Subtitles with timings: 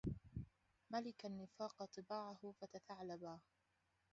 [0.91, 3.39] ملك النفاق طباعه فتثعلبا